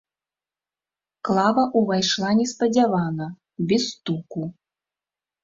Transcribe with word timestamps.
Клава 1.29 1.63
ўвайшла 1.81 2.29
неспадзявана, 2.39 3.27
без 3.69 3.87
стуку. 3.93 4.41